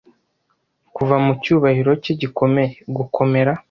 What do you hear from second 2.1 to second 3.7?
gikomeye? gukomera